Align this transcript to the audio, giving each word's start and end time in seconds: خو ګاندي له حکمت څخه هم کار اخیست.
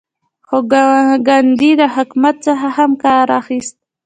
خو 0.47 0.57
ګاندي 1.27 1.71
له 1.79 1.87
حکمت 1.95 2.35
څخه 2.47 2.67
هم 2.77 2.91
کار 3.03 3.27
اخیست. 3.39 3.75